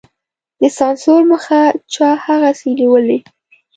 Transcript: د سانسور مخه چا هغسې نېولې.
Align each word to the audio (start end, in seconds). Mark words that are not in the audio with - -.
د 0.61 0.61
سانسور 0.77 1.21
مخه 1.31 1.59
چا 1.93 2.09
هغسې 2.25 2.69
نېولې. 2.79 3.19